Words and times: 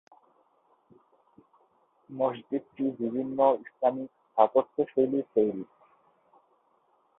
মসজিদটি 2.09 2.83
বিভিন্ন 2.99 3.39
ইসলামিক 3.61 4.09
স্থাপত্যশৈলীর 4.23 5.25
তৈরি। 5.33 5.63